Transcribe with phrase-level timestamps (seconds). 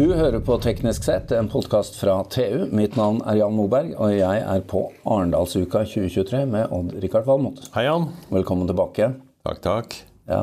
[0.00, 2.62] Du hører på Teknisk sett, en podkast fra TU.
[2.72, 7.58] Mitt navn er Jan Moberg, og jeg er på Arendalsuka 2023 med Odd-Rikard Valmot.
[7.74, 8.06] Hei, Jan.
[8.32, 9.10] Velkommen tilbake.
[9.44, 9.96] Takk, takk.
[10.30, 10.38] Ja.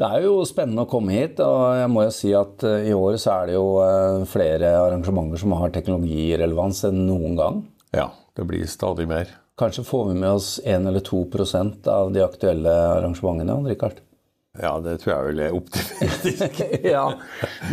[0.00, 2.96] Det er jo spennende å komme hit, og jeg må jo si at uh, i
[2.98, 7.62] år så er det jo uh, flere arrangementer som har teknologirelevans enn noen gang.
[7.94, 9.30] Ja, det blir stadig mer.
[9.60, 14.02] Kanskje får vi med oss 1 eller 2% av de aktuelle arrangementene, Odd-Rikard?
[14.54, 16.60] Ja, det tror jeg vel er optimistisk.
[16.94, 17.06] ja,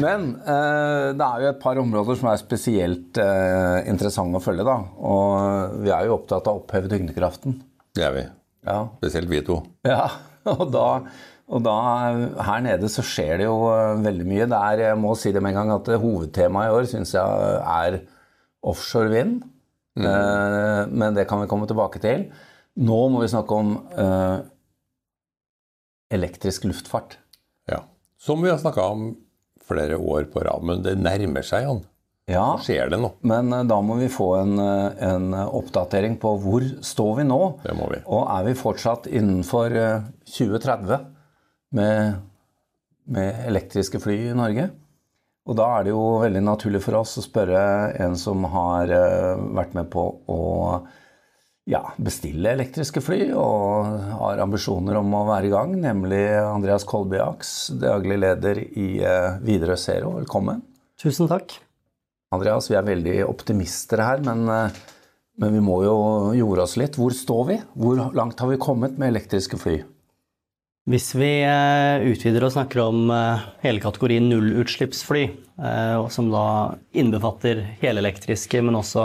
[0.02, 3.20] Men eh, det er jo et par områder som er spesielt
[3.90, 4.66] interessante å følge.
[4.66, 7.60] da, Og vi er jo opptatt av å oppheve tyngdekraften.
[7.94, 8.26] Det er vi.
[8.66, 8.80] Ja.
[9.02, 9.60] Spesielt vi to.
[9.86, 10.08] Ja,
[10.56, 10.88] og da
[11.52, 11.76] og da,
[12.48, 13.56] her nede så skjer det jo
[14.06, 14.48] veldig mye.
[14.48, 17.58] Det er, jeg må si det med en gang, at hovedtemaet i år syns jeg
[17.60, 17.98] er
[18.72, 19.42] offshore vind.
[20.00, 20.06] Mm.
[20.08, 22.30] Eh, men det kan vi komme tilbake til.
[22.80, 24.38] Nå må vi snakke om eh,
[26.14, 27.18] elektrisk luftfart.
[27.72, 27.84] Ja.
[28.22, 29.14] Som vi har snakka om
[29.68, 31.84] flere år på rad, men det nærmer seg, han.
[32.30, 33.16] Ja, Nå skjer det noe.
[33.28, 37.40] men eh, da må vi få en, eh, en oppdatering på hvor står vi nå.
[37.64, 38.02] Det må vi.
[38.06, 41.02] Og er vi fortsatt innenfor eh, 2030
[41.80, 42.22] med,
[43.12, 44.70] med elektriske fly i Norge?
[45.50, 47.62] Og da er det jo veldig naturlig for oss å spørre
[48.06, 48.92] en som har
[49.58, 50.42] vært med på å
[51.70, 57.52] ja, bestille elektriske fly og har ambisjoner om å være i gang, nemlig Andreas Kolbiaks,
[57.82, 60.16] daglig leder i uh, Widerøe Zero.
[60.20, 60.64] Velkommen.
[61.02, 61.58] Tusen takk.
[62.32, 65.00] Andreas, vi er veldig optimister her, men, uh,
[65.42, 65.96] men vi må jo
[66.38, 67.00] jorde oss litt.
[67.00, 67.62] Hvor står vi?
[67.78, 69.82] Hvor langt har vi kommet med elektriske fly?
[70.90, 75.22] Hvis vi eh, utvider og snakker om eh, hele kategorien nullutslippsfly,
[75.62, 76.46] eh, som da
[76.98, 79.04] innbefatter helelektriske, men også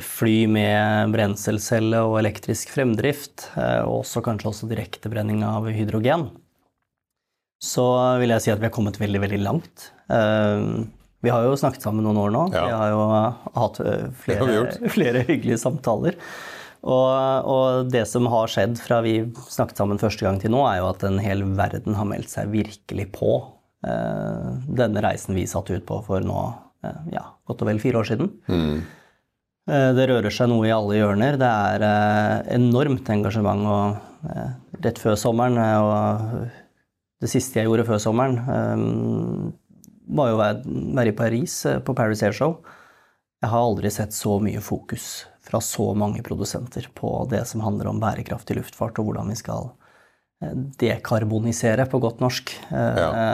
[0.00, 3.50] fly med brenselcelle og elektrisk fremdrift,
[3.84, 6.30] og også kanskje også direktebrenning av hydrogen,
[7.60, 7.84] så
[8.22, 9.84] vil jeg si at vi har kommet veldig, veldig langt.
[10.08, 12.46] Vi har jo snakket sammen noen år nå.
[12.56, 12.64] Ja.
[12.64, 13.04] Vi har jo
[13.60, 13.82] hatt
[14.24, 14.58] flere,
[14.96, 16.16] flere hyggelige samtaler.
[16.86, 19.18] Og, og, det som har skjedd fra vi
[19.50, 22.52] snakket sammen første gang til nå, er jo at en hel verden har meldt seg
[22.52, 23.32] virkelig på
[23.86, 26.38] eh, denne reisen vi satte ut på for nå
[26.86, 28.30] eh, ja, godt og vel fire år siden.
[28.46, 28.84] Mm.
[29.66, 31.38] Eh, det rører seg noe i alle hjørner.
[31.40, 33.66] Det er eh, enormt engasjement.
[33.66, 34.50] Og eh,
[34.86, 36.50] rett før sommeren, og
[37.22, 38.36] det siste jeg gjorde før sommeren,
[40.16, 42.58] var jo å være i Paris på Paris Air Show.
[43.42, 47.88] Jeg har aldri sett så mye fokus fra så mange produsenter på det som handler
[47.88, 49.70] om bærekraftig luftfart, og hvordan vi skal
[50.76, 53.30] dekarbonisere, på godt norsk, eh, ja.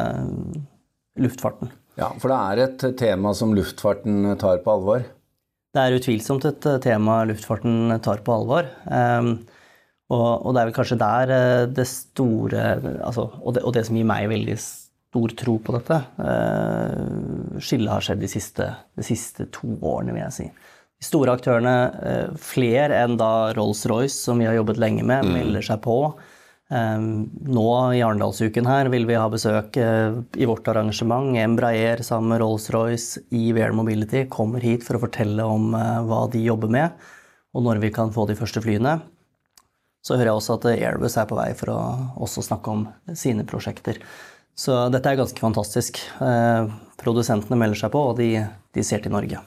[1.18, 1.72] luftfarten.
[1.98, 5.04] Ja, for det er et tema som luftfarten tar på alvor?
[5.72, 8.68] Det er utvilsomt et eh, tema luftfarten tar på alvor.
[10.12, 11.30] Og, det er vel kanskje der
[11.72, 12.64] det store
[13.00, 15.96] altså, og, det, og, det, som gir meg veldig stor tro på dette,
[17.64, 20.50] skillet har skjedd de siste, de siste to årene, vil jeg si.
[21.02, 21.74] De store aktørene,
[22.06, 25.32] eh, flere enn da Rolls-Royce, som vi har jobbet lenge med, mm.
[25.34, 25.96] melder seg på.
[26.72, 31.36] Ehm, nå i Arendalsuken her vil vi ha besøk eh, i vårt arrangement.
[31.36, 36.24] Embraer sammen med Rolls-Royce i VR Mobility kommer hit for å fortelle om eh, hva
[36.32, 36.96] de jobber med,
[37.52, 39.00] og når vi kan få de første flyene.
[40.02, 41.80] Så hører jeg også at Airbus er på vei for å
[42.24, 44.00] også snakke om sine prosjekter.
[44.58, 46.02] Så dette er ganske fantastisk.
[46.98, 48.34] Produsentene melder seg på, og de,
[48.74, 49.38] de ser til Norge.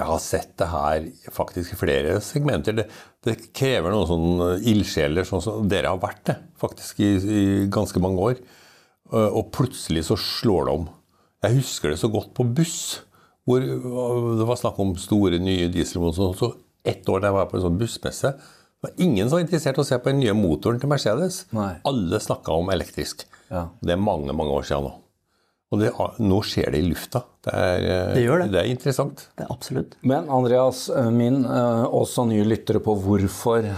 [0.00, 2.78] Jeg har sett det her faktisk i flere segmenter.
[2.78, 2.86] Det,
[3.26, 8.00] det krever noen sånne ildsjeler, sånn som dere har vært det faktisk i, i, ganske
[8.00, 8.40] mange år.
[9.10, 10.88] Og plutselig så slår det om.
[11.44, 12.80] Jeg husker det så godt på buss,
[13.48, 16.38] hvor det var snakk om store, nye dieselmotorer.
[16.38, 16.52] Så
[16.88, 18.32] ett år da jeg var på en sånn bussmesse,
[18.80, 21.42] var ingen så interessert i å se på den nye motoren til Mercedes.
[21.56, 21.74] Nei.
[21.88, 23.26] Alle snakka om elektrisk.
[23.50, 23.66] Ja.
[23.84, 24.94] Det er mange, mange år siden nå.
[25.70, 27.22] Og det, nå skjer det i lufta.
[27.46, 28.48] Det er, eh, det, gjør det.
[28.56, 29.22] det er interessant.
[29.38, 29.94] Det er absolutt.
[30.02, 33.68] Men Andreas, eh, min eh, også nye lyttere på hvorfor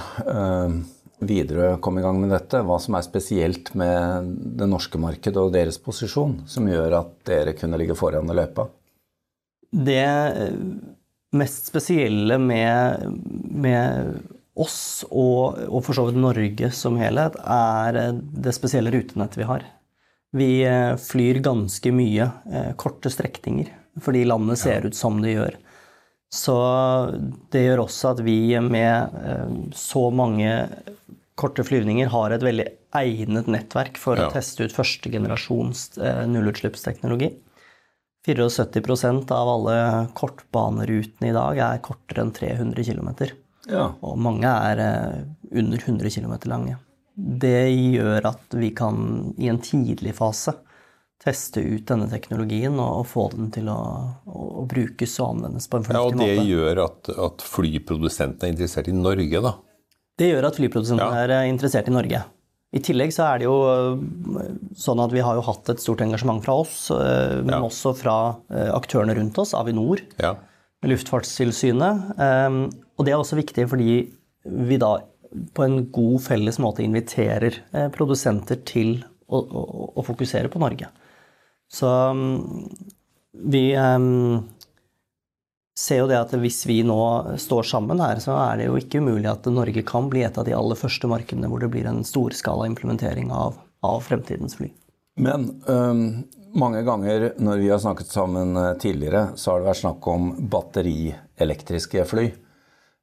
[1.22, 2.62] Widerøe kom i gang med dette.
[2.64, 7.54] Hva som er spesielt med det norske markedet og deres posisjon, som gjør at dere
[7.58, 8.66] kunne ligge foran i løypa?
[9.72, 10.08] Det
[11.36, 13.04] mest spesielle med,
[13.52, 14.16] med
[14.56, 19.68] oss, og, og for så vidt Norge som helhet, er det spesielle rutenettet vi har.
[20.32, 23.68] Vi eh, flyr ganske mye eh, korte strekninger
[24.00, 25.56] fordi landet ser ut som det gjør.
[26.32, 26.54] Så
[27.52, 30.54] det gjør også at vi med eh, så mange
[31.36, 34.30] korte flyvninger har et veldig egnet nettverk for ja.
[34.30, 35.98] å teste ut førstegenerasjons
[36.28, 37.28] nullutslippsteknologi.
[38.24, 39.76] 74% av alle
[40.16, 43.10] kortbanerutene i dag er kortere enn 300 km.
[43.68, 43.88] Ja.
[44.04, 44.84] Og mange er
[45.50, 46.78] under 100 km lange.
[47.16, 50.54] Det gjør at vi kan i en tidlig fase
[51.22, 53.76] teste ut denne teknologien og, og få den til å,
[54.26, 56.26] å, brukes og anvendes på en fornuftig måte.
[56.26, 56.50] Ja, og det måte.
[56.50, 59.52] gjør at, at flyprodusentene er interessert i Norge, da.
[60.18, 61.22] Det gjør at flyprodusentene Ja.
[61.26, 62.24] er eh, interessert i Norge.
[62.72, 64.48] I tillegg så er det jo eh,
[64.82, 67.60] sånn at vi har jo hatt et stort engasjement fra oss, eh, men Ja.
[67.68, 68.16] også fra
[68.50, 70.34] aktørene rundt oss, Avinor, Ja.
[70.82, 72.18] Luftfartstilsynet.
[72.18, 72.58] eh,
[72.98, 74.10] Og det er også viktig fordi
[74.44, 74.96] vi da
[75.54, 79.62] på en god felles måte inviterer eh, produsenter til å, å,
[79.96, 80.90] å fokusere på Norge.
[81.72, 82.34] Så mm,
[83.52, 84.08] vi eh,
[85.78, 87.00] ser jo det at hvis vi nå
[87.40, 90.48] står sammen her, så er det jo ikke umulig at Norge kan bli et av
[90.48, 93.56] de aller første markedene hvor det blir en storskala implementering av,
[93.86, 94.72] av fremtidens fly.
[95.20, 96.22] Men um
[96.54, 100.30] mange ganger når vi har snakket sammen øh, tidligere, så har det vært snakk om
[100.52, 102.26] batterielektriske fly.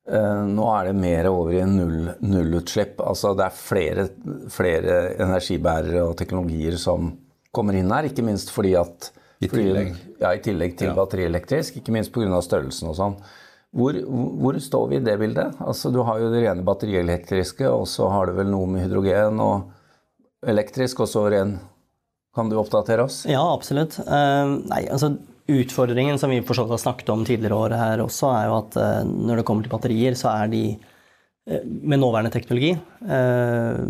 [0.10, 2.98] Eh, nå er det mer over i null, nullutslipp.
[3.06, 4.08] Altså det er flere,
[4.50, 7.12] flere energibærere og teknologier som
[7.54, 9.12] kommer inn her, ikke minst fordi at
[9.42, 9.94] I tillegg.
[10.20, 10.96] ja, I tillegg til Ja.
[10.98, 12.42] batterielektrisk, ikke minst pga.
[12.42, 13.16] størrelsen og sånn.
[13.72, 15.56] Hvor, hvor står vi i det bildet?
[15.62, 19.40] Altså Du har jo det rene batterielektriske, og så har du vel noe med hydrogen
[19.40, 19.70] og
[20.46, 21.60] elektrisk, og så ren
[22.36, 23.26] Kan du oppdatere oss?
[23.26, 24.00] Ja, absolutt.
[24.06, 25.18] Uh, nei, altså
[25.50, 28.60] Utfordringen som vi for så vidt har snakket om tidligere år her også, er jo
[28.60, 33.82] at eh, når det kommer til batterier, så er de eh, med nåværende teknologi eh,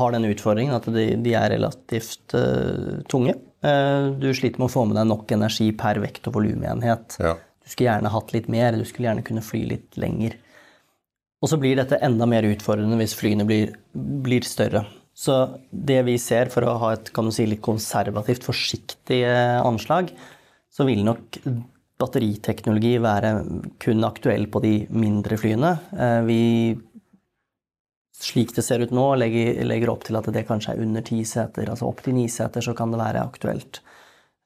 [0.00, 2.36] har den utfordringen at de, de er relativt
[3.12, 3.36] tunge.
[3.60, 7.18] Eh, du sliter med å få med deg nok energi per vekt og volumenhet.
[7.20, 7.34] Ja.
[7.60, 10.38] Du skulle gjerne hatt litt mer, du skulle gjerne kunne fly litt lenger.
[11.40, 14.84] Og så blir dette enda mer utfordrende hvis flyene blir, blir større.
[15.16, 15.36] Så
[15.70, 20.12] det vi ser, for å ha et kan du si, litt konservativt, forsiktig anslag,
[20.80, 21.36] så vil nok
[22.00, 23.34] batteriteknologi være
[23.82, 25.74] kun aktuell på de mindre flyene.
[25.92, 26.40] Eh, Vi,
[28.20, 31.20] slik det ser ut nå, legger, legger opp til at det kanskje er under ti
[31.28, 31.68] seter.
[31.72, 33.82] Altså opp til ni seter så kan det være aktuelt.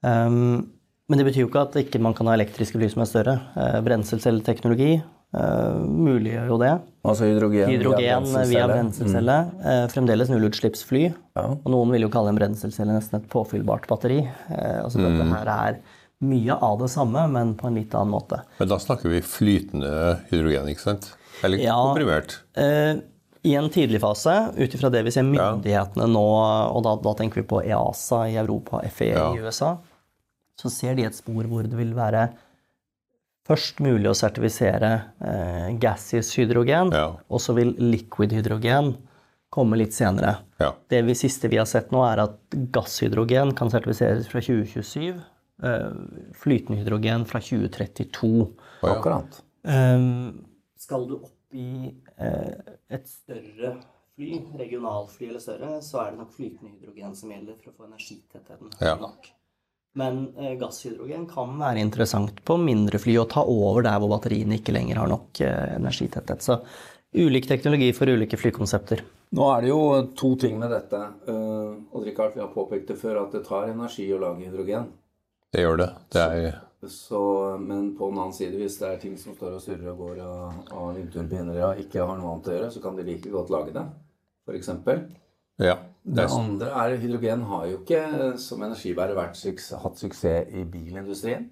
[0.03, 0.67] Um,
[1.09, 3.35] men det betyr jo ikke at ikke man kan ha elektriske fly som er større.
[3.57, 6.73] Uh, Brenselcelleteknologi uh, muliggjør jo det.
[7.05, 8.73] Altså hydrogen, Hydrogen via Mm.
[8.75, 9.39] brenselcelle.
[9.63, 11.05] Uh, fremdeles nullutslippsfly.
[11.39, 11.47] Ja.
[11.55, 14.23] Og noen vil jo kalle en brenselcelle nesten et påfyllbart batteri.
[14.51, 15.79] Altså Dette her er
[16.21, 18.43] mye av det samme, men på en litt annen måte.
[18.59, 21.11] Men da snakker vi flytende hydrogen, ikke sant?
[21.43, 21.75] Eller Ja.
[21.75, 22.39] komprimert?
[22.57, 22.97] Eh,
[23.45, 26.23] I en tidlig fase, ut ifra det vi ser myndighetene nå,
[26.73, 29.35] og da, da tenker vi på EASA i Europa, FE Ja.
[29.35, 29.77] i USA,
[30.59, 32.31] så ser de et spor hvor det vil være
[33.47, 37.17] først mulig å sertifisere eh, gaseous hydrogen, Ja.
[37.29, 38.95] og så vil liquid hydrogen
[39.53, 40.39] komme litt senere.
[40.59, 40.73] Ja.
[40.89, 42.39] Det vi siste vi har sett nå, er at
[42.73, 45.21] gasshydrogen kan sertifiseres fra 2027, eh,
[46.35, 48.47] flytende hydrogen fra 2032.
[48.83, 48.91] ja.
[48.91, 49.43] Akkurat.
[49.65, 50.45] Ehm,
[50.79, 53.77] skal du opp i eh, et større
[54.15, 57.89] fly, regionalfly eller større, så er det nok flytende hydrogen som gjelder for å få
[57.89, 58.97] energitettheten Ja.
[59.01, 59.31] nok.
[59.95, 64.59] Men eh, gasshydrogen kan være interessant på mindre fly og ta over der hvor batteriene
[64.59, 66.43] ikke lenger har nok eh, energitetthet.
[66.43, 66.59] Så
[67.15, 69.05] ulik teknologi for ulike flykonsepter.
[69.35, 69.81] Nå er det jo
[70.19, 70.99] to ting med dette.
[71.27, 74.91] Uh, og Richard, vi har påpekt det før at det tar energi å lage hydrogen.
[75.55, 75.91] Det gjør det.
[76.11, 76.61] Det er
[76.91, 77.21] Så,
[77.63, 80.19] men på den annen side, hvis det er ting som står og surrer og går
[80.21, 83.53] av, av vindturbiner og ikke har noe annet å gjøre, så kan de like godt
[83.55, 83.85] lage det.
[84.45, 84.73] F.eks.
[85.63, 85.79] Ja.
[86.05, 88.01] Det Det er, andre er hydrogen har jo ikke
[88.43, 91.47] som energibærer vært suks hatt suksess i bilindustrien.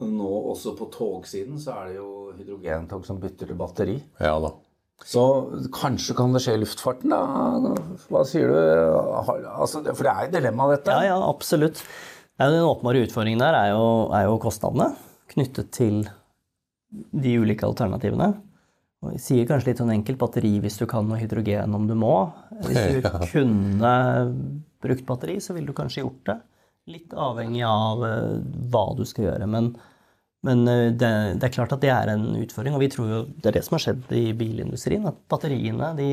[0.00, 3.98] Nå også på togsiden så er det jo hydrogentog som bytter til batteri.
[4.22, 4.54] ja da.
[5.02, 5.22] Så
[5.74, 7.74] kanskje kan det skje i luftfarten, da?
[8.06, 8.56] Hva sier du?
[9.50, 10.94] Altså, for det er jo dilemma, dette.
[10.94, 11.82] Ja, ja, absolutt.
[12.40, 13.84] Ja, Den åpenbare utfordringen der er jo,
[14.14, 14.92] er jo kostnadene
[15.32, 16.02] knyttet til
[16.92, 18.32] de ulike alternativene.
[19.02, 21.94] Og jeg sier kanskje litt sånn enkelt batteri hvis du kan, og hydrogen om du
[21.98, 22.14] må.
[22.68, 23.94] Hvis du kunne
[24.82, 26.36] brukt batteri, så ville du kanskje gjort det.
[26.92, 28.36] Litt avhengig av eh,
[28.70, 29.48] hva du skal gjøre.
[29.50, 29.72] Men,
[30.46, 33.20] men eh, det, det er klart at det er en utfordring, og vi tror jo
[33.32, 35.06] det er det som har skjedd i bilindustrien.
[35.10, 36.08] At batteriene de,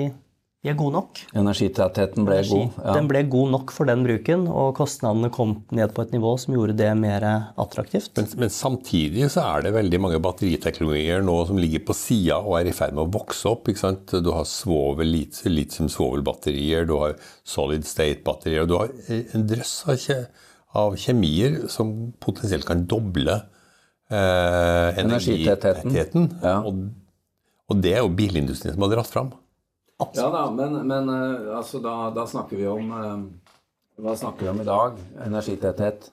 [0.60, 1.20] de er gode nok.
[1.40, 2.52] Energitettheten ble Energi.
[2.52, 2.80] god.
[2.84, 2.94] Ja.
[2.98, 6.52] Den ble god nok for den bruken, og kostnadene kom ned på et nivå som
[6.58, 7.24] gjorde det mer
[7.56, 8.12] attraktivt.
[8.20, 12.58] Men, men samtidig så er det veldig mange batteriteknologier nå som ligger på sida og
[12.60, 13.72] er i ferd med å vokse opp.
[13.72, 14.12] ikke sant?
[14.20, 17.16] Du har svovel, lit- litium-svovelbatterier, du har
[17.48, 18.92] solid state-batterier, og du har
[19.40, 20.20] en drøss av, kje,
[20.84, 23.40] av kjemier som potensielt kan doble
[24.12, 26.34] eh, energitettheten.
[26.44, 26.60] Ja.
[26.68, 26.90] Og,
[27.72, 29.32] og det er jo bilindustrien som har dratt fram.
[30.16, 33.18] Ja da, men, men eh, altså, da, da snakker vi om eh,
[34.00, 35.00] Hva snakker vi om i dag?
[35.26, 36.08] Energitetthet?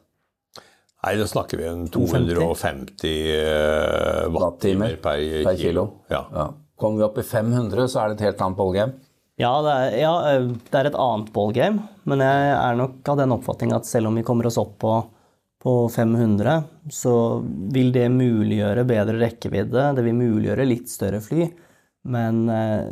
[1.07, 5.85] Nei, da snakker vi om 250 eh, wattimer per, per kilo.
[6.11, 6.25] Ja.
[6.35, 6.47] Ja.
[6.77, 8.99] Kommer vi opp i 500, så er det et helt annet ballgame.
[9.39, 13.35] Ja, det er, ja, det er et annet ballgame, men jeg er nok av den
[13.37, 14.93] oppfatning at selv om vi kommer oss opp på,
[15.63, 16.57] på 500,
[16.91, 17.15] så
[17.77, 19.91] vil det muliggjøre bedre rekkevidde.
[19.95, 21.51] Det vil muliggjøre litt større fly,
[22.17, 22.89] men eh,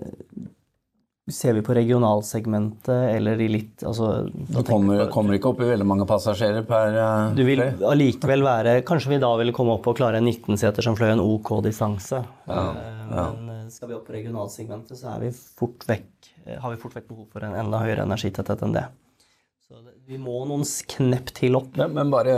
[1.32, 5.86] Ser vi på regionalsegmentet eller i litt altså, Du kommer, kommer ikke opp i veldig
[5.88, 9.96] mange passasjerer per uh, Du vil allikevel være Kanskje vi da vil komme opp og
[9.96, 12.20] klare en 19-seter som fløy en OK distanse.
[12.44, 12.66] Ja,
[13.08, 13.24] ja.
[13.40, 15.32] Men skal vi opp på regionalsegmentet, så vi
[15.88, 16.28] vekk,
[16.60, 18.84] har vi fort vekk behov for en enda høyere energitetthet enn det.
[20.04, 21.78] Vi må noen knepp til opp.
[21.80, 22.32] Men, men bare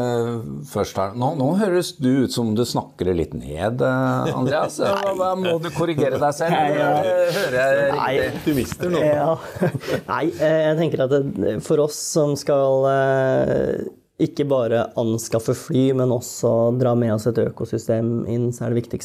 [0.71, 1.17] først her.
[1.19, 4.77] Nå, nå, høres du ut som du snakker litt ned, eh, Andreas.
[4.79, 6.55] Hva, må du korrigere deg selv?
[6.77, 6.93] Ja.
[7.35, 8.45] Hører jeg riktig?
[8.45, 9.09] Du mister noe.
[9.09, 9.33] Ja.
[10.13, 13.89] Nei, eh, jeg tenker at det, for oss som skal eh,
[14.29, 19.03] ikke bare anskaffe fly, men også dra med oss et økosystem inn, så er det,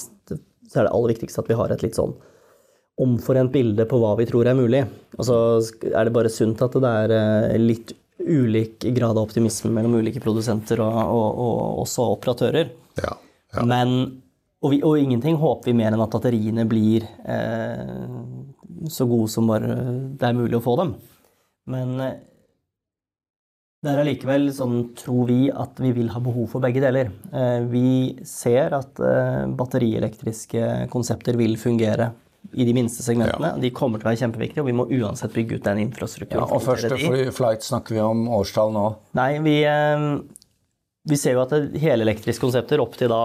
[0.70, 2.14] så er det aller viktigste at vi har et litt sånn
[3.02, 4.84] omforent bilde på hva vi tror er mulig.
[5.18, 5.42] Og så
[5.90, 10.82] er det bare sunt at det er litt ulik grad av optimisme mellom ulike produsenter
[10.84, 12.72] og, og, og også operatører.
[13.02, 13.16] Ja,
[13.56, 13.66] ja.
[13.68, 13.96] Men,
[14.62, 17.96] og, vi, og, ingenting håper vi mer enn at batteriene blir eh,
[18.92, 19.78] så gode som bare
[20.18, 20.96] det er mulig å få dem.
[21.72, 22.20] Men eh,
[23.82, 27.08] det er allikevel sånn, tror vi, at vi vil ha behov for begge deler.
[27.34, 27.86] Eh, vi
[28.30, 32.12] ser at eh, batterielektriske konsepter vil fungere
[32.52, 33.54] i de minste segmentene.
[33.54, 33.62] Ja.
[33.62, 36.44] De kommer til å være kjempeviktige, og vi må uansett bygge ut den infrastrukturen.
[36.44, 38.86] Ja, og første flight snakker vi om årstall nå?
[39.18, 40.08] Nei, vi, eh,
[41.12, 43.22] vi ser jo at helelektriske konsepter opp til da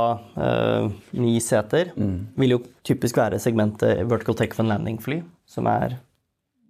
[0.47, 2.19] eh, ni seter mm.
[2.39, 5.99] vil jo typisk være segmentet vertical take and landing-fly, som er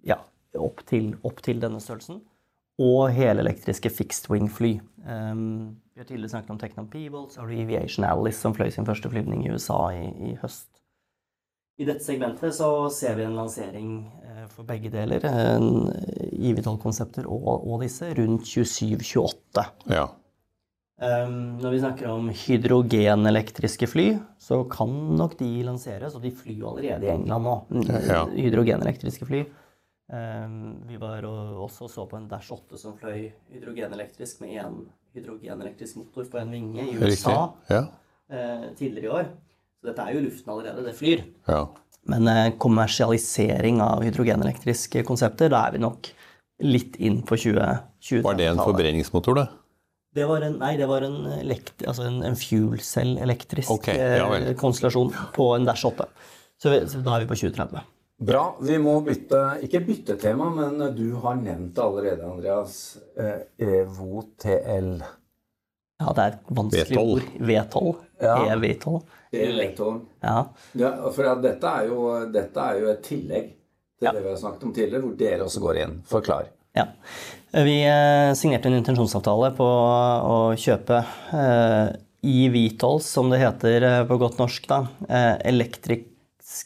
[0.07, 0.21] ja,
[0.57, 2.23] opp til, opp til denne størrelsen.
[2.77, 4.75] Og helelektriske fixed wing-fly.
[5.07, 9.09] Um, vi har tidligere snakket om Technom Peebles, og Aviation Alice, som fløy sin første
[9.09, 10.67] flyvning i USA i, i høst.
[11.77, 13.89] I dette segmentet så ser vi en lansering
[14.25, 19.65] eh, for begge deler, IV12-konsepter og, og, disse, rundt 27-28.
[19.93, 20.07] Ja.
[20.97, 24.07] Um, når vi snakker om hydrogenelektriske fly,
[24.41, 27.55] så kan nok de lanseres, og de flyr jo allerede i England nå,
[28.09, 28.23] ja.
[28.33, 29.43] hydrogenelektriske fly.
[30.09, 34.79] Um, vi var også så på en Dash 8 som fløy hydrogenelektrisk med én
[35.13, 37.83] hydrogenelektrisk motor på en vinge i USA ja.
[38.33, 39.29] uh, tidligere i år.
[39.77, 41.23] Så dette er jo luften allerede, det flyr.
[41.49, 41.61] Ja.
[42.07, 46.11] Men eh, kommersialisering av hydrogenelektriske konsepter, da er vi nok
[46.65, 49.47] litt inn på 2020 Var det en forbrenningsmotor, da?
[50.17, 54.55] Det var en, nei, det var en, altså en, en fuel cell-elektrisk okay, ja eh,
[54.57, 56.07] konstellasjon på en Dash 8.
[56.57, 57.83] Så, vi, så, da er vi på 2030.
[58.27, 58.41] Bra.
[58.65, 62.79] Vi må bytte, ikke bytte tema, men du har nevnt det allerede, Andreas.
[63.13, 64.89] Eh, EVOTL.
[65.97, 67.29] Ja, det er et vanskelig ord.
[67.37, 67.93] V12.
[68.25, 68.39] Ja.
[68.55, 68.97] EV12.
[69.45, 70.01] E-V12.
[70.25, 70.37] Ja.
[70.81, 70.91] ja.
[71.15, 73.53] For dette er, jo, dette er, jo, et tillegg
[73.97, 74.13] til ja.
[74.13, 75.95] det vi har snakket om tidligere, hvor dere også går inn.
[76.07, 76.51] Forklar.
[76.77, 76.89] Ja.
[77.51, 80.99] Vi eh, signerte en intensjonsavtale på å kjøpe
[81.33, 81.95] eh,
[82.27, 84.83] e-V12, som det heter eh, på godt norsk, da.
[85.47, 86.05] Electric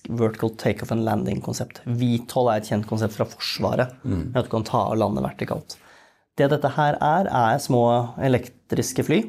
[0.10, 1.84] Vertical Takeoff and Landing-konsept.
[1.86, 3.96] V12 er et kjent konsept fra Forsvaret.
[4.04, 4.32] Mm.
[4.36, 5.78] At du kan ta av landet vertikalt.
[6.40, 7.84] Det dette her er, er små
[8.24, 9.22] elektriske fly,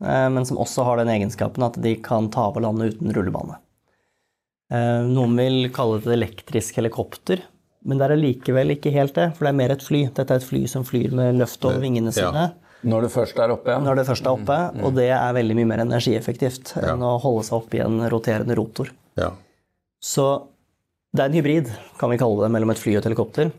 [0.00, 3.58] men som også har den egenskapen at de kan ta over landet uten rullebane.
[4.70, 7.42] Eh, noen vil kalle det et elektrisk helikopter,
[7.84, 10.04] men det er allikevel ikke helt det, for det er mer et fly.
[10.14, 12.50] Dette er et fly som flyr med løft over vingene sine.
[12.50, 12.70] Ja.
[12.90, 13.74] Når det først er oppe?
[13.74, 13.80] Ja.
[13.84, 14.84] Når det først er oppe, mm.
[14.86, 16.94] Og det er veldig mye mer energieffektivt ja.
[16.94, 18.92] enn å holde seg oppe i en roterende rotor.
[19.20, 19.34] Ja.
[20.00, 20.28] Så
[21.12, 23.50] det er en hybrid, kan vi kalle det, mellom et fly og et helikopter.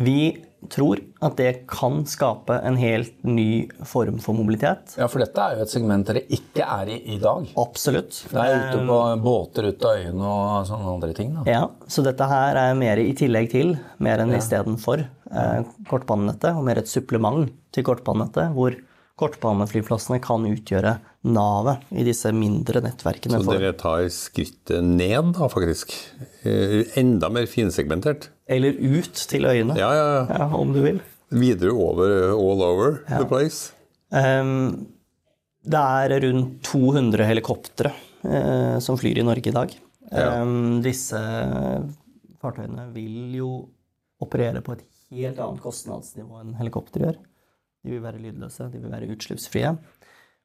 [0.00, 4.94] Vi tror at det kan skape en helt ny form for mobilitet.
[4.96, 7.48] Ja, For dette er jo et segment dere ikke er i i dag.
[7.60, 8.22] Absolutt.
[8.30, 11.34] Det er ute på båter ut av øyene og sånne andre ting.
[11.34, 11.44] da.
[11.50, 14.38] Ja, Så dette her er mer i tillegg til, mer enn ja.
[14.40, 18.78] istedenfor eh, kortbanenettet, og mer et supplement til kortbanenettet, hvor
[19.20, 20.96] kortbaneflyplassene kan utgjøre
[21.32, 23.40] navet i disse mindre nettverkene.
[23.42, 25.94] Så dere tar skrittet ned, da, faktisk?
[26.42, 28.30] Eh, enda mer finsegmentert?
[28.50, 30.24] Eller ut til øyene, ja, ja, ja.
[30.40, 31.02] ja om du vil.
[31.32, 33.72] Videre over all over the place?
[34.12, 34.88] Um,
[35.62, 37.92] det er rundt 200 helikoptre
[38.26, 39.76] uh, som flyr i Norge i dag.
[40.12, 41.20] Um, disse
[42.42, 43.52] fartøyene vil jo
[44.22, 47.20] operere på et helt annet kostnadsnivå enn helikopter gjør.
[47.82, 49.72] De vil være lydløse, de vil være utslippsfrie.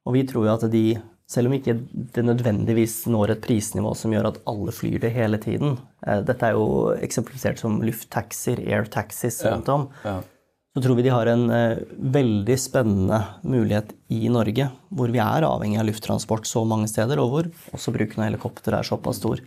[0.08, 0.86] Og vi tror jo at de,
[1.30, 1.76] selv om ikke
[2.16, 5.76] det nødvendigvis når et prisnivå som gjør at alle flyr det hele tiden
[6.08, 9.88] eh, Dette er jo eksemplifisert som lufttaxier, airtaxis rundt om.
[10.06, 10.34] Ja, ja.
[10.78, 11.80] Så tror vi de har en eh,
[12.18, 17.32] veldig spennende mulighet i Norge, hvor vi er avhengig av lufttransport så mange steder, og
[17.32, 19.42] hvor også bruken av helikopter er såpass stor.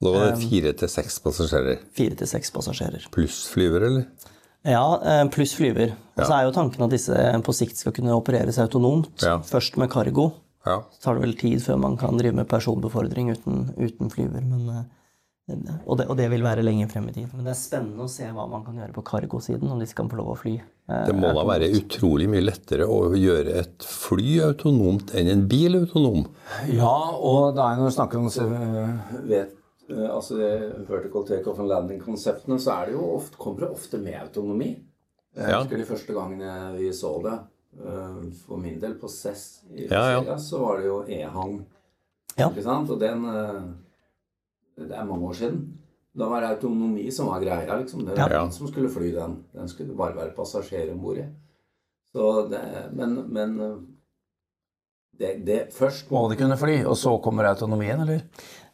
[0.00, 1.82] Nå var det fire til seks passasjerer.
[1.98, 3.08] Fire til seks passasjerer.
[3.12, 4.30] Pluss flyver, eller?
[4.66, 5.94] Ja, eh, pluss flyver.
[6.20, 9.22] Og så er jo tanken at disse på sikt skal kunne opereres autonomt.
[9.24, 9.38] Ja.
[9.46, 10.30] Først med cargo.
[10.66, 10.82] Ja.
[10.92, 14.42] Så tar det vel tid før man kan drive med personbefordring uten, uten flyver.
[14.44, 17.30] Men, eh, og, det, og det vil være lenge frem i tid.
[17.32, 20.10] Men det er spennende å se hva man kan gjøre på cargosiden, om disse kan
[20.12, 20.52] få lov å fly.
[20.60, 25.46] eh, Det må da være utrolig mye lettere å gjøre et fly autonomt enn en
[25.48, 26.28] bil autonom.
[26.68, 29.56] Ja, og da er når vi snakker om eh, vet, eh,
[29.90, 30.50] altså det
[30.88, 34.70] vertical takeoff and landing-konseptene, så er det jo ofte, kommer det ofte med autonomi.
[35.36, 35.60] Jeg Ja.
[35.62, 37.38] husker de første gangene vi så det,
[37.84, 40.36] eh, for min del på CESS i Ja, ja.
[40.38, 41.66] Så var det jo e-hang.
[42.38, 42.48] Ja.
[42.50, 42.90] Ikke sant?
[42.90, 43.62] Og den eh,
[44.80, 45.76] Det er mange år siden.
[46.16, 48.04] Da var det autonomi som var greia, liksom.
[48.06, 49.44] Det var ingen som skulle fly den.
[49.52, 51.26] Den skulle bare være passasjer om bord i.
[52.12, 52.60] Så det
[52.92, 53.76] Men, men eh,
[55.20, 58.22] det, det, først må de kunne fly, og så kommer autonomien, eller?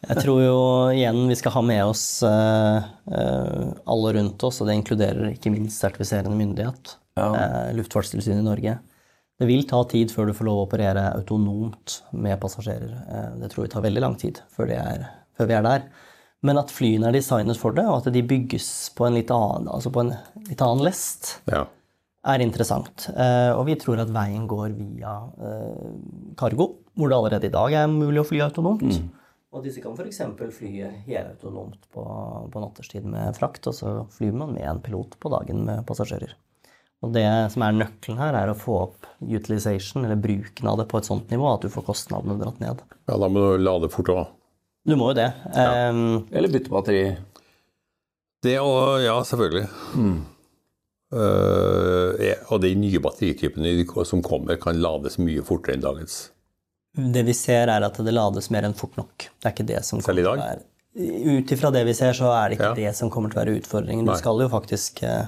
[0.05, 0.57] Jeg tror jo
[0.93, 5.51] igjen vi skal ha med oss eh, eh, alle rundt oss, og det inkluderer ikke
[5.55, 7.31] minst sertifiserende myndighet, Ja.
[7.35, 8.75] eh, Luftfartstilsynet i Norge.
[9.41, 12.93] Det vil ta tid før du får lov å operere autonomt med passasjerer.
[13.41, 15.83] Det tror vi tar veldig lang tid før, det er, før vi er der.
[16.47, 19.69] Men at flyene er designet for det, og at de bygges på en litt annen,
[19.69, 20.15] altså på en
[20.49, 21.67] litt annen lest, Ja.
[22.25, 23.09] er interessant.
[23.59, 25.13] Og vi tror at veien går via
[26.37, 29.03] kargo, hvor det allerede i dag er mulig å fly autonomt.
[29.55, 30.23] Og disse kan f.eks.
[30.57, 30.73] fly
[31.07, 32.03] helautonomt på,
[32.53, 36.35] på natterstid med frakt, og så flyr man med en pilot på dagen med passasjerer.
[37.05, 40.89] Og det som er nøkkelen her, er å få opp utilization, eller bruken av det,
[40.91, 42.83] på et sånt nivå at du får kostnadene dratt ned.
[43.07, 44.25] ja, da må du lade fort òg.
[44.87, 45.31] Du må jo det.
[45.51, 46.01] Eh,
[46.39, 47.05] Eller bytte batteri.
[48.43, 49.69] Det og Ja, selvfølgelig.
[49.95, 50.17] Mm.
[51.15, 52.19] Uh,
[52.51, 53.71] og de nye batteritypene
[54.05, 56.17] som kommer, kan lades mye fortere enn dagens.
[56.97, 59.29] Det vi ser, er at det lades mer enn fort nok.
[59.29, 60.63] Det er ikke det som Selv i være
[60.97, 62.77] Ut ifra det vi ser, så er det ikke Ja.
[62.89, 64.07] det som kommer til å være utfordringen.
[64.07, 64.21] Du Nei.
[64.21, 65.27] skal jo faktisk eh,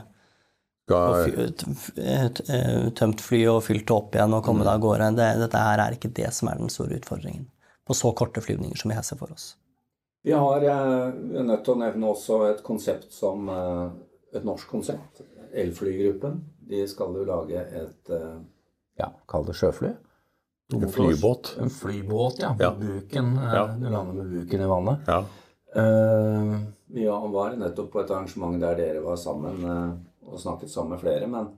[0.89, 5.11] eh, tømt flyet og fylt det opp igjen og komme deg av gårde.
[5.19, 7.45] Det, dette her er ikke det som er den store utfordringen
[7.85, 9.57] på så korte flyvninger som vi her ser for oss.
[10.25, 13.89] Vi har eh, vi er nødt til å nevne også et konsept som eh,
[14.37, 15.23] et norsk konsept.
[15.53, 16.43] Elflygruppen.
[16.69, 18.41] De skal jo lage et eh,
[19.01, 19.95] ja, kall det sjøfly.
[20.75, 21.55] En flybåt.
[21.61, 22.57] En flybåt, ja.
[22.61, 22.75] Ja.
[22.77, 23.37] Buken.
[23.37, 23.67] eh, Ja.
[23.81, 24.99] Du lander med buken i vannet.
[25.07, 25.25] ja.
[25.77, 26.59] Eh,
[26.91, 29.91] vi var nettopp på et arrangement der dere var sammen uh,
[30.25, 31.27] og snakket sammen med flere.
[31.29, 31.51] Men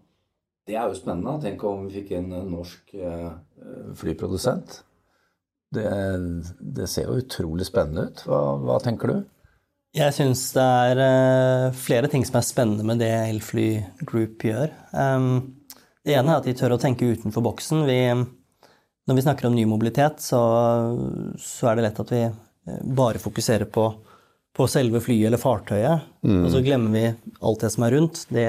[0.66, 1.36] det er jo spennende.
[1.42, 3.30] Tenk om vi fikk en norsk uh,
[3.94, 4.82] flyprodusent.
[5.70, 5.86] Det,
[6.58, 8.24] det ser jo utrolig spennende ut.
[8.26, 9.20] Hva, hva tenker du?
[9.94, 14.74] Jeg syns det er flere ting som er spennende med det Elfly Group gjør.
[14.90, 15.54] Um,
[16.04, 17.86] det ene er at de tør å tenke utenfor boksen.
[17.86, 18.00] Vi,
[19.10, 20.38] når vi snakker om ny mobilitet, så,
[21.42, 23.88] så er det lett at vi eh, bare fokuserer på,
[24.56, 27.04] på selve flyet eller fartøyet, og så glemmer vi
[27.40, 28.22] alt det som er rundt.
[28.30, 28.46] Det,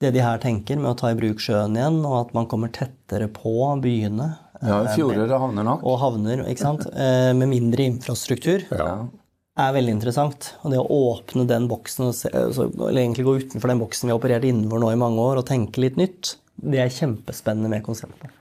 [0.00, 2.72] det de her tenker med å ta i bruk sjøen igjen, og at man kommer
[2.74, 3.52] tettere på
[3.84, 5.84] byene Ja, fjorder og havner nok.
[5.88, 6.84] og havner, ikke sant?
[7.06, 8.90] Eh, med mindre infrastruktur Ja.
[9.60, 10.50] er veldig interessant.
[10.64, 14.44] Og det å åpne den boksen, eller egentlig gå utenfor den boksen vi har operert
[14.48, 18.32] innenfor nå i mange år, og tenke litt nytt, det er kjempespennende med konseptet.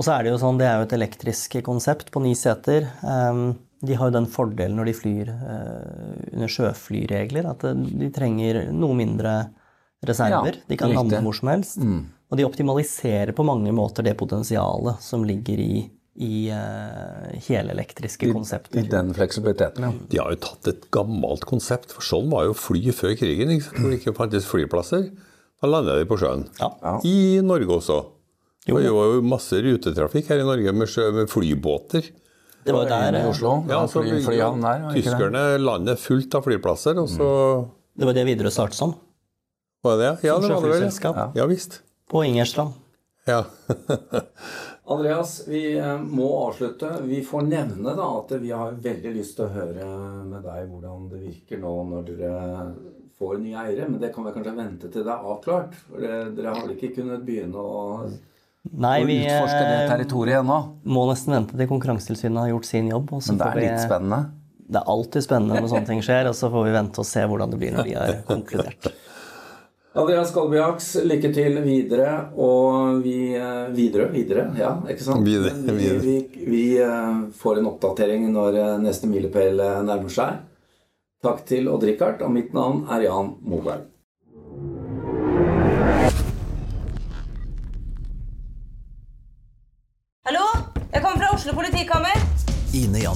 [0.00, 2.86] Og så er det jo sånn, det er jo et elektrisk konsept på ni seter.
[3.04, 3.50] Um,
[3.84, 8.62] de har jo den fordelen når de flyr uh, under sjøflyregler, at uh, de trenger
[8.72, 9.34] noe mindre
[10.08, 10.56] reserver.
[10.56, 11.84] Ja, de kan lande hvor som helst.
[12.30, 15.82] Og de optimaliserer på mange måter det potensialet som ligger i,
[16.16, 18.80] i uh, helelektriske konsepter.
[18.80, 19.90] I den fleksibiliteten, ja.
[20.14, 23.52] De har jo tatt et gammelt konsept, for sånn var jo fly før krigen.
[23.58, 23.74] Ikke?
[23.76, 25.10] Hvor det ikke fantes flyplasser.
[25.60, 26.46] Da landa de på sjøen.
[26.56, 26.96] Ja.
[27.04, 27.98] I Norge også.
[28.66, 28.82] Det var
[29.14, 32.10] jo masse rutetrafikk her i Norge med, sjø, med flybåter.
[32.64, 33.54] Det var der, I Oslo.
[33.66, 34.82] Ja, Ja, så fly, flyhavn der.
[34.92, 37.28] Tyskerne landet fullt av flyplasser, og så
[37.96, 38.92] det var det Widerøe startet som.
[39.82, 40.28] var det det?
[40.28, 40.76] Ja, Som det var det vel.
[40.76, 41.36] sjøflyselskap.
[41.40, 41.80] Ja visst.
[42.10, 42.76] På Ingerstrand.
[43.26, 43.44] Ja.
[44.90, 46.88] Andreas, vi eh, må avslutte.
[47.06, 49.90] Vi får nevne da at vi har veldig lyst til å høre
[50.26, 52.32] med deg hvordan det virker nå når dere
[53.20, 53.86] får nye eiere.
[53.88, 55.76] Men det kan vi kanskje vente til det er avklart.
[55.88, 58.08] For dere har vel ikke kunnet begynne å,
[58.70, 60.56] Nei, vi utforske det eh, territoriet ennå?
[60.84, 63.12] må nesten vente til Konkurransetilsynet har gjort sin jobb.
[63.16, 64.18] Og så Men det er vi, litt spennende.
[64.70, 67.24] det er alltid spennende når sånne ting skjer, og så får vi vente og se
[67.24, 68.90] hvordan det blir når vi har konkludert.
[70.00, 72.10] Andreas Kolbiaks, lykke til videre.
[72.38, 75.24] Og vi eh, Videre, videre, ja, ikke sant?
[75.26, 75.98] Videre, videre.
[76.04, 79.56] vi, vi, vi eh, får en oppdatering når neste milepæl
[79.88, 80.44] nærmer seg.
[81.24, 83.88] Takk til Odd-Rikard, og mitt navn er Jan Moberg.